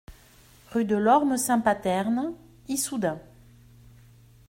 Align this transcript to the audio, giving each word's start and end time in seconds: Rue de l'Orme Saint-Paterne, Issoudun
Rue 0.71 0.85
de 0.85 0.95
l'Orme 0.95 1.37
Saint-Paterne, 1.37 2.33
Issoudun 2.67 3.19